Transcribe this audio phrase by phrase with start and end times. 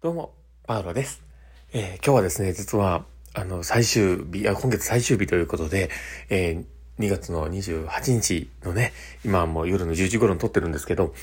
[0.00, 0.32] どうも、
[0.64, 1.24] パウロです。
[1.72, 3.04] えー今日はですね、実は、
[3.34, 5.90] あの、最終日、あ今月最終日ということで、
[6.30, 6.64] えー
[7.02, 8.92] 2月の28日のね、
[9.24, 11.14] 今もう夜の10時頃に撮ってるんですけど、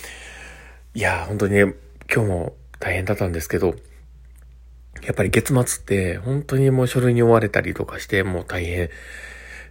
[0.94, 1.74] いやー、本当にね、
[2.14, 3.76] 今日も大変だったんですけど、
[5.06, 8.90] やっぱり月末って、本当にもう書類に追われたりとかして、もう大変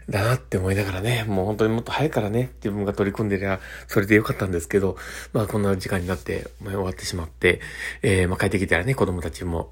[0.09, 4.97] だなって思いながらね、もう本当にもっと早いからね、自分が取り組んでりゃ、それでよかったんですけど、
[5.33, 7.61] まあこんな時間になって、まあ、終わってしまって、
[8.03, 9.71] えー、まあ帰ってきたらね、子供たちも、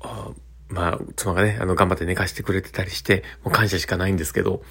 [0.72, 4.62] まあ、妻がね、あの、頑張って寝かしてくれてたりして、もう感謝しかないんですけど、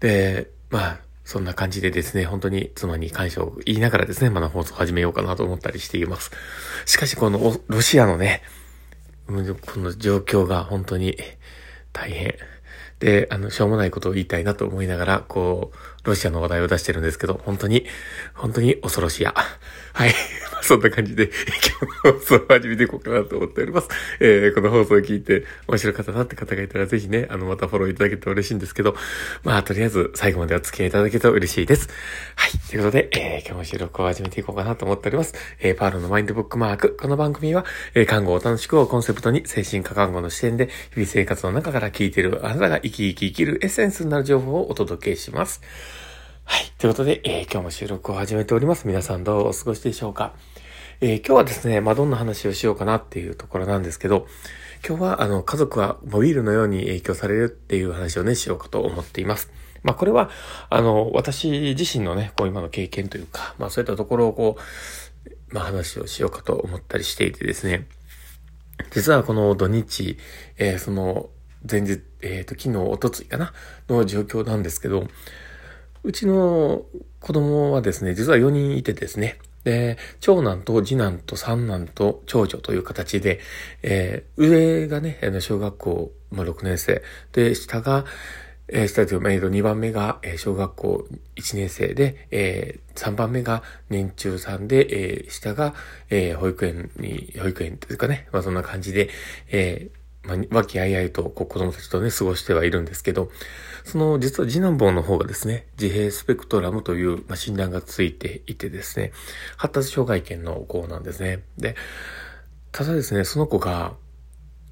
[0.00, 6.30] で、まあ、そんな感じでですね、本当に妻に感謝を言いながらですね、まだ放送始めようかなと思ったりしています。
[6.86, 8.42] しかし、このロシアのね、
[9.26, 11.16] この状況が本当に
[11.92, 12.34] 大変。
[13.04, 17.84] で、あの、しょうもないことを言いたいなと思いながら、こう、ロシアの話題を出してるんですけど、本当に、
[18.32, 19.34] 本当に恐ろしや。
[19.92, 20.14] はい。
[20.64, 23.88] そんな感じで、今日の放送を始めていこうかなと思っております。
[24.18, 28.96] えー、この放送を聞いて面白かったなって方がいたら、ぜひね、あの、またフォローいただけると嬉しいんですけど、
[29.42, 31.88] まあ、とりあえず最後までお付き合いいただけると嬉しいです。
[32.36, 32.50] はい。
[32.70, 35.34] ということで、えー、今日も収録を始めていこうかなと思っております。
[35.60, 36.96] えー、パールのマインドブックマーク。
[36.96, 45.60] この番組は、えー、看護を楽しくをコンセプトに、精神科看護の視点で、日々生活の中から聞いているあなたが生き生き生きるエッセンスになる情報をお届けします。
[46.46, 46.72] はい。
[46.78, 48.86] ということで、えー今日も収録を始めております。
[48.86, 50.34] 皆さんどうお過ごしでしょうか？
[51.00, 54.26] えー今日はですね、まあ、どんな話をしようかなっていうところなんですけど、
[54.86, 59.50] 今日は、あの、家族はモビールのように影響されるっていう話をね、しようかと思っています。
[59.82, 60.30] まあ、これは、
[60.70, 64.56] あの、私自身のね、こう今の経験というか、まあ、そういったところをこ
[65.50, 67.86] う、まあ、話をしようかと思ったりしていてですね、
[68.90, 70.18] 実はこの土日、
[70.58, 71.30] えーその
[71.70, 73.54] 前日、えっ、と、昨日、おとついかな、
[73.88, 75.06] の状況なんですけど、
[76.02, 76.84] うちの
[77.20, 83.40] 子供はですね、実は4人いてですね、で、長男と次男と三男と長女という形で、
[83.82, 88.04] えー上がね、小学校、まあ、6年生、で、下が、
[88.68, 95.74] えー下というか、えー2番目が、えー小学校1年生で、えー3番目が年中さんで、えー下が、
[96.10, 99.08] えー保育園に、保育園というかね、まあそんな感じで、
[99.50, 103.30] えーまあ、和気あいあいとこう子供たちとね、過ごしてはいるんですけど、
[103.84, 109.12] その、実は次男坊の方がですね、自閉スペクトラムという、まあ、診断がついていてですね、
[109.56, 111.42] 発達障害犬の子なんですね。
[111.58, 111.76] で、
[112.72, 113.94] ただですね、その子が、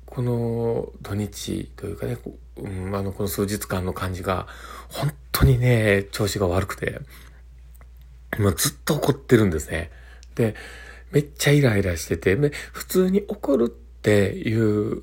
[0.07, 4.47] この土日というかね、こうん、あの、この数日間の感じが、
[4.89, 7.01] 本当にね、調子が悪くて、
[8.39, 9.91] もうずっと怒ってるんですね。
[10.35, 10.55] で、
[11.11, 12.37] めっちゃイライラしてて、
[12.73, 15.03] 普通に怒るっていう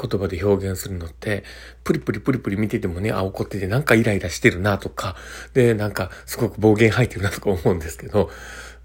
[0.00, 1.44] 言葉で表現するのって、
[1.84, 5.16] プリプリプリプリ見ててもね、あ、怒っててなんかイライラしてるなとか、
[5.54, 8.30] で、なんかすごく暴言吐いてるなとか思うんですけど、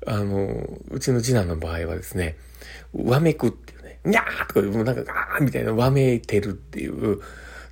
[0.06, 2.38] あの、うちの次男の場合はですね、
[2.94, 7.22] わめくっていうね、にゃーとか、もうなんかガーみたいなわめいてるっていう、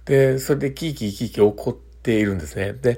[0.06, 2.74] で、それでキーキーキーキー怒っているんですね。
[2.74, 2.98] で、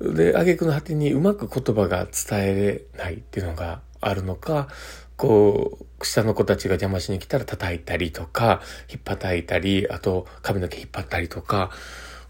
[0.00, 4.68] で、挙句の果てにうまく言葉が伝えれないっていうのがあるのか、
[5.18, 11.70] こう、下の子たちが邪魔しに来たら叩いたりとか、引っ叩いたり、あと髪の毛引っ張ったりとか、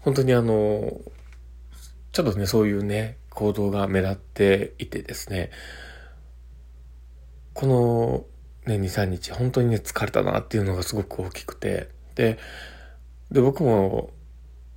[0.01, 0.91] 本当にあの、
[2.11, 5.51] ちょっとね、そういうね、行動が目立っていてですね、
[7.53, 8.25] この
[8.65, 12.39] ね、2、3日、本当にね、疲れたなっていうのがすごく大きくて、で、
[13.29, 14.09] で、僕も、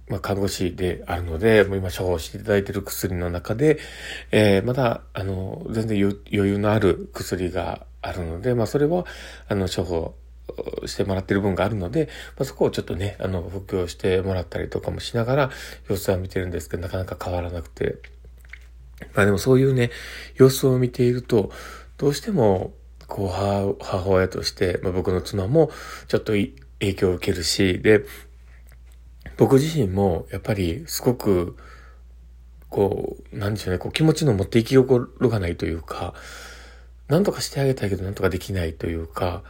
[0.08, 3.78] まあ、看護師であるので、もう今処方していただいている薬の中で、
[4.32, 9.06] えーまだ、あの、全然余裕のある薬があるので、まあ、それは、
[9.48, 10.14] あの、処方
[10.86, 15.50] してもらってる分があるので、まあ、そこをちょっとね、あの、補強してもらったりとかもしながら、
[15.88, 17.98] 様子は見てるんですけど、なかなか変わらなくて、
[19.14, 19.90] まあでもそういうね、
[20.36, 21.50] 様子を見ていると、
[21.96, 22.74] どうしても、
[23.06, 23.28] こう、
[23.84, 25.70] 母親として、まあ、僕の妻も
[26.08, 28.04] ちょっと影響を受けるし、で、
[29.36, 31.56] 僕自身もやっぱりすごく、
[32.68, 34.86] こう、なんでしょうね、こう気持ちの持っていきよ
[35.18, 36.14] ろがないというか、
[37.12, 39.42] なんとかしてあげたいけどなんとかできないというか、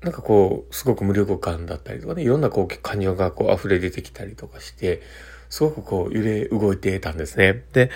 [0.00, 5.02] なんかこう、すごく無力感だったりとかね、いろんなこう感情がこう溢れ出てきたりとかして、
[5.50, 7.64] すごくこう揺れ動いてたんですね。
[7.72, 7.90] で、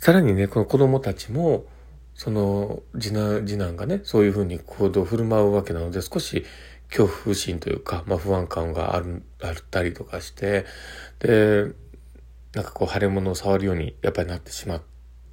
[0.00, 1.66] さらにね、この子供たちも、
[2.16, 6.44] その次男、次男がね、そういうふうに行動を振る舞うわけなので、少し
[6.88, 10.66] 恐怖心というか、まあ不安感がある、あったりとかして、
[11.20, 11.66] で、
[12.54, 14.82] なんかこう腫れ物を触るようにやっぱりなってしまっ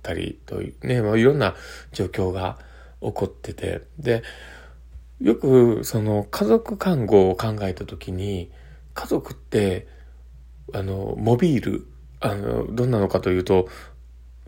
[0.01, 1.55] たりというね、まあいろんな
[1.91, 2.57] 状況が
[3.01, 4.23] 起こってて、で、
[5.19, 8.51] よくその家族看護を考えた時に、
[8.93, 9.87] 家族って、
[10.73, 11.87] あの、モビール、
[12.19, 13.67] あの、どんなのかというと、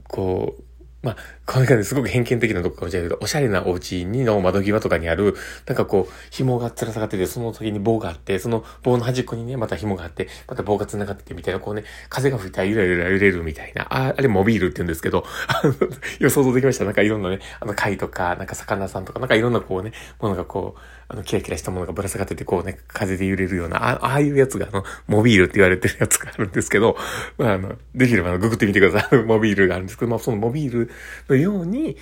[0.07, 0.63] こう、
[1.01, 5.33] まあ、これがね、すごく偏見的なとこかもしれないけど、おしゃれなお家にの窓際とかにある、
[5.65, 15.73] なんかこう、紐が吊ら下がってて、その先に棒があって、その棒の端っこにね、また紐があって、また棒が繋がっててみたいな、こうね、風が吹いたらゆらゆら揺れるみたいな、ああれモビールって言うんですけど、あの、
[16.19, 16.83] 予想できました。
[16.83, 20.79] なんかいろんなね、あの貝とか、なんか魚さんとか、なんかいろんなこうね、ものがこう、
[21.11, 26.97] あの、キラキラしたものがぶら下がってて、こうね、風で揺れるような、あああいうやつが、あの、モビールって言われてるやつがあるんですけど、
[27.39, 29.23] まあ、あの、できれば、あの、ググってみてください。
[29.23, 30.91] モビールがあるんですけど、まあ、そのモビール
[31.27, 31.97] のように、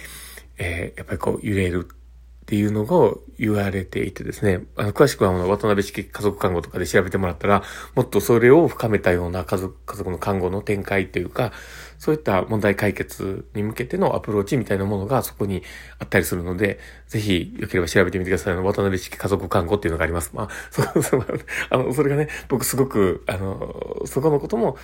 [0.57, 7.63] えー、やっぱりこう、揺れるっていうのが言われていてですね、あの、詳しくはあの、渡辺式家族看護とかで調べてもらったら、
[7.93, 11.51] もっとそれを深めたような家族、家族の看護の展開というか、
[11.97, 15.63] そういった問題解決に向けてのアプローチみたいなものがそこに
[15.99, 18.53] あったりするので、ぜひ、よければ調べてみてください。
[18.53, 20.31] あの、渡辺式家族看護っていうのがあります。
[20.33, 21.23] まあ、 そ、そ、
[21.69, 24.77] あの、それがね、僕すごく、あの、そこのことも、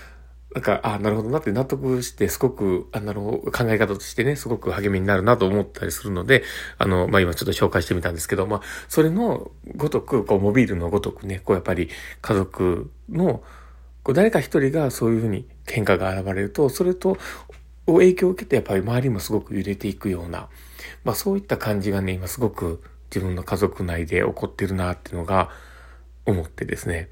[0.54, 6.44] なんか、あなるほどなって納得して、すごく、あの、考え方としてね、すごく励みになるなと思ったりするので、
[6.78, 11.90] あの、まあ、今ちょっと紹介してみたんですけど、まあ、それのごとく、こう、モビールのごとくね、こう、やっぱり
[12.22, 13.42] 家族の、
[14.04, 17.18] こう、誰か一人がそういうふうに喧嘩が現れると、それと
[17.88, 20.50] を、影響を受けて、やっぱり周りもすごく揺れていくような、
[21.04, 25.50] まあ、そういった感じがね、今すごく自分の家族内で起こってるなっていうのが、
[26.26, 27.10] 思ってですね。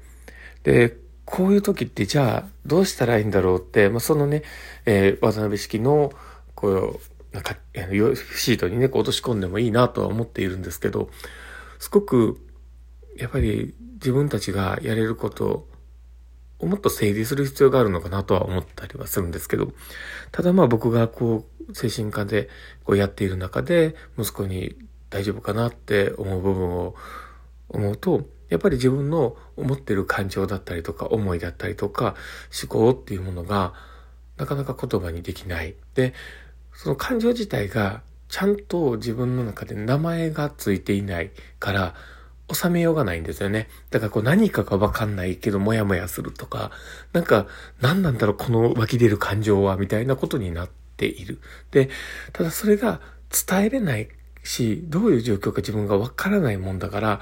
[0.62, 4.42] で、こういう時ってじゃあどうしたらいいんだろうって、まあ、そのね、
[4.86, 6.12] えー、渡辺式の、
[6.54, 11.08] こう、なんか、シートにね、こう落とし込んでもいいなとは思っているんですけど、
[11.78, 12.38] すごく、
[13.16, 15.66] やっぱり自分たちがやれること
[16.62, 19.72] をもっと整理する必要があるのかなとは思ったりはするんですけど、
[20.30, 22.48] ただまあ僕がこう、精神科で
[22.84, 24.76] こうやっている中で、息子に
[25.10, 26.94] 大丈夫かなって思う部分を
[27.68, 32.14] 思うと、やっぱり自分の思ってる感情だったりとか思いだったりとか
[32.62, 33.72] 思考っていうものが
[34.36, 35.74] なかなか言葉にできない。
[35.94, 36.14] で、
[36.74, 41.94] その感情自体がちゃんと自分の中で名前がついていないから
[42.50, 43.68] 収めようがないんですよね。
[43.90, 46.70] だからこう何かがわかんないけどもやもやするとか、
[47.12, 47.46] なんか
[47.80, 51.40] 何なんだろうこの湧き出る感情はみたいなことになっている。
[51.70, 51.88] で、
[52.32, 53.00] ただそれが
[53.30, 54.08] 伝えれない
[54.42, 57.20] し、どういう状況か自分がわからないもんだから、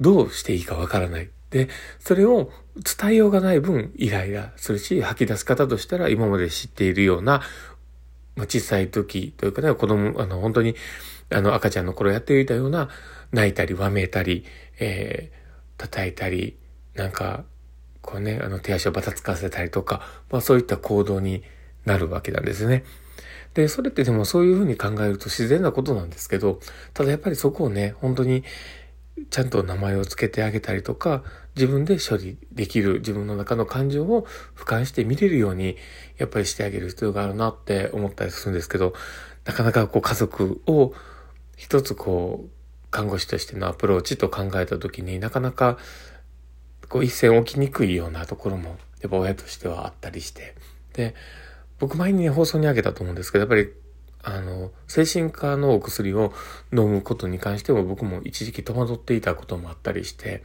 [0.00, 1.30] どうしていいかわからない。
[1.50, 1.68] で、
[2.00, 7.42] それを伝えようがない分イライラするし、吐き出す方としたら今まで知っているような、
[8.34, 10.74] まあ、小さい時というかね、子供、あの、本当に、
[11.32, 12.88] あの、赤ちゃんの頃やっていたような、
[13.32, 14.44] 泣いたり、わめいたり、
[14.78, 16.56] えー、叩いたり、
[16.94, 17.44] なんか、
[18.02, 21.42] こうね、あの、手足をばたつかせたりとか、まあそういった行動に
[21.84, 22.84] なるわけなんですね。
[23.54, 26.60] で、それってでもそういうふうに考えると自然なことなんですけど、
[26.94, 28.44] ただやっぱりそこをね、本当に、
[29.30, 31.22] ちゃんと名前を付けてあげたりとか、
[31.54, 34.26] 自分で処理できる自分の中の感情を
[34.56, 35.76] 俯瞰して見れるように、
[36.16, 38.94] やっぱりしてあげる必要があるなって思ったりするんですけど、
[39.44, 40.94] なかなかこう家族を
[41.62, 42.50] 一つこう、
[42.90, 45.78] 看護師としてのアプローチと考えた時になかなか
[46.88, 50.56] こう一線置きにくいようなところもやっぱ親としてはあったりして。
[50.92, 51.14] で、
[51.78, 53.72] 僕前に放送にあげたと思うんですけど、やっぱり
[54.24, 56.32] あの、精神科のお薬を
[56.72, 60.42] 飲むことに関しても僕も一時期戸惑っていたこともあったりして、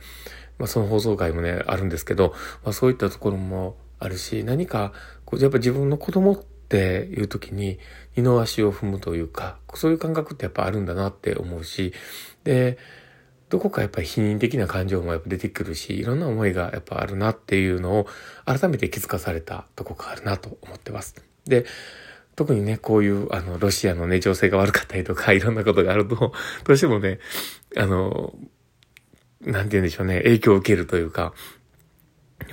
[0.60, 4.94] まあその放送回もね、あるんですけど、まあそういったところもあるし、何か、
[5.26, 7.80] こうやっぱ自分の子供ってっていう時に
[8.18, 11.94] 二の足を踏むというか、そういう感覚ってやっぱあるんだなって思うし、
[12.44, 12.78] で、
[13.48, 18.08] どこかやっぱり否認的な感情もやっぱ出てくるし、いろんな思いがやっぱあるなっていうのを
[18.46, 21.16] 改めて気づかされたとこがあるなと思ってます。
[21.46, 21.66] で、
[22.36, 26.34] 特にね、こういう、あの、ロシアのね、情勢が悪かったりとか、いろんなことがあると、
[26.66, 27.20] どうしてもね、
[27.78, 28.34] あの、
[29.42, 31.34] なんて言うんでしょうね、影響を受けるというか、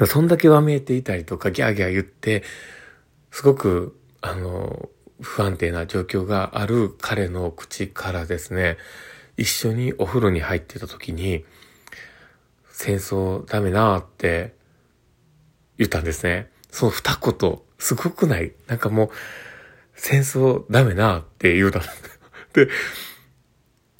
[0.06, 2.44] そんだけわめいていたりとか、ギャーギャー言って、
[3.30, 4.88] すごく、あの、
[5.20, 8.78] 不安定な状況がある彼の口からですね、
[9.36, 11.44] 一緒にお風呂に入ってた時に、
[12.70, 14.54] 戦争ダメなーって
[15.76, 16.50] 言ったんですね。
[16.70, 18.54] その二言、すごくない？
[18.66, 19.10] なんかもう、
[19.94, 21.84] 戦争ダメなーって言うたの。
[22.54, 22.70] で、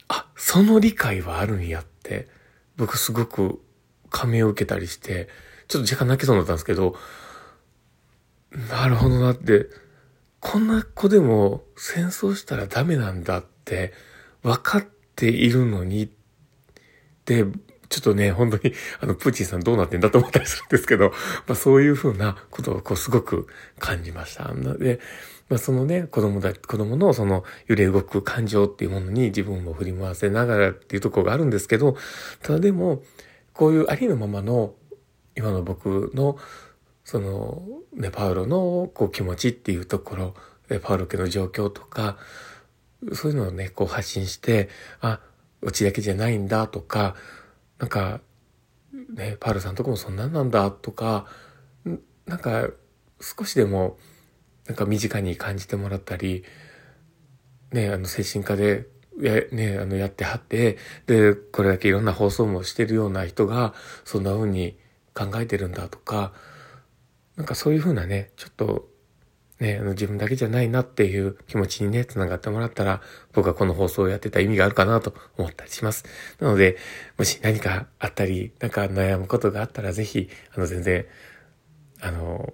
[0.08, 2.28] あ、その理解はあるんやって、
[2.78, 3.60] 僕すごく
[4.08, 5.28] 感銘を受けたりして、
[5.68, 6.96] ちょっと若干泣きそうになったんですけど、
[8.70, 9.83] なるほどなって、
[10.44, 13.94] こんな子でも戦争したらダメなんだって
[14.42, 14.86] 分かっ
[15.16, 16.10] ているのに、
[17.24, 17.46] で、
[17.88, 21.12] ちょっとね、本当に、 あの、プーチンさんどうなってんだと思ったりするんですけど、
[21.46, 23.46] まあそういうふうなことをこうすごく
[23.78, 24.52] 感じました。
[24.52, 25.00] で、
[25.48, 31.96] まあ、そのね、子供だ、子供のその揺れ動く感情っていうものに自分を振り回せながらっていうところがあるんですけど、
[32.42, 33.02] ただでも、
[33.54, 34.74] こういうありのままの
[35.36, 36.38] 今の僕の
[37.04, 40.34] そのネパウロのこう気持ちっていうところ
[40.82, 42.16] パウロ家の状況とか、
[43.12, 44.70] そういうのをね、こう発信して、
[45.00, 45.20] あ、
[45.60, 47.14] うちだけじゃないんだとか、
[47.78, 48.20] なんか、
[49.14, 51.26] ね、パウロさんとこもそんなんなんだとか、
[52.26, 52.70] なんか
[53.20, 53.98] 少しでも
[54.66, 56.44] なんか身近に感じてもらったり、
[57.72, 58.86] ね、あの精神科で
[59.20, 64.78] や,、ね、あのやってはって、で、これだけいろんな放送もしてるような人がそんな風に
[65.12, 66.32] 考えてるんだとか、
[67.36, 68.88] なんかそういう風なね、ちょっと
[69.60, 73.00] ね、あの自分だけじゃないなっていう気持ちにね、繋がってもらったら、
[73.32, 76.04] 僕はこの放送をやってた意味があるかなと思ったりします。
[76.40, 76.76] なので、
[77.16, 81.06] もし何かあったり、なんか悩むことがあったら、ぜひ、あの、全然、
[82.00, 82.52] あの、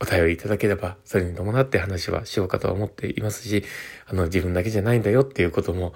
[0.00, 3.62] お便りいただければ、それに伴って話はしようかとは思っていますし、
[4.06, 5.92] あの、自分だけじゃないんだよっていうことも、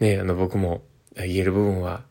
[0.00, 0.82] ね、あの、僕も
[1.14, 2.04] 言える部分は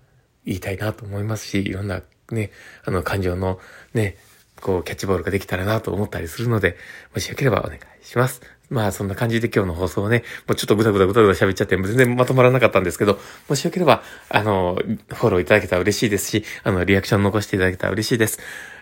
[0.45, 2.01] 言いたいなと思いますし、いろんな
[2.31, 2.51] ね、
[2.85, 3.59] あの、感情の
[3.93, 4.15] ね、
[4.63, 6.77] こう、キャッチボールができたらなと思ったりするので、
[7.13, 8.41] もしよければお願いします。
[8.69, 14.79] まあ、そんな感じで今日の放送をね、もうちょっとぐだぐだぐだぐだ喋っちゃって、全然まとまらなかったんですけど、もしよければ、あの、
[15.09, 18.39] フォローいただけたら嬉しいですし、あの、リアクション残していただけたら嬉しいです。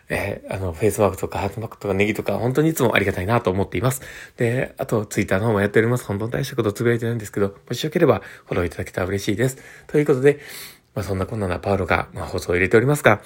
[0.09, 4.01] えー、あの、フェイスワークとかハートマークとかネギとか、本当にいつもありがたいなと思っています。
[4.37, 6.05] で、あと、ツイッターの方もやっております。
[6.05, 9.57] 本当に大したことつぶやいてないんですけど、もしよければ、フォローいただけたら嬉しいです。
[9.87, 10.39] ということで、
[10.93, 13.21] まあ、そんなこんななパウロが、まあ、放送を入れておりますが、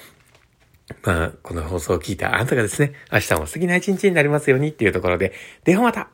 [1.02, 5.32] まあ、この放送を聞いたあなたがですね、明日も素敵な一日になりますようにっていうところで、
[5.64, 6.08] ではまた。